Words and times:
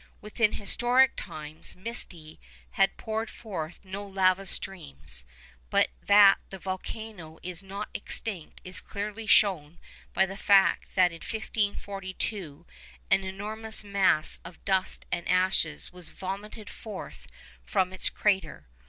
Within 0.19 0.53
historic 0.53 1.15
times 1.15 1.75
Misti 1.75 2.39
has 2.71 2.89
poured 2.97 3.29
forth 3.29 3.85
no 3.85 4.03
lava 4.03 4.47
streams; 4.47 5.25
but 5.69 5.91
that 6.01 6.39
the 6.49 6.57
volcano 6.57 7.37
is 7.43 7.61
not 7.61 7.87
extinct 7.93 8.61
is 8.63 8.81
clearly 8.81 9.27
shown 9.27 9.77
by 10.15 10.25
the 10.25 10.35
fact 10.37 10.95
that 10.95 11.11
in 11.11 11.17
1542 11.17 12.65
an 13.11 13.23
enormous 13.23 13.83
mass 13.83 14.39
of 14.43 14.65
dust 14.65 15.05
and 15.11 15.27
ashes 15.29 15.93
was 15.93 16.09
vomited 16.09 16.67
forth 16.67 17.27
from 17.63 17.93
its 17.93 18.09
crater. 18.09 18.65